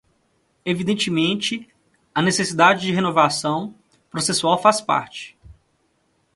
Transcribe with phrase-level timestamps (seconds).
[0.65, 1.69] Evidentemente,
[2.11, 3.71] a necessidade de renovação
[4.09, 5.37] processual faz parte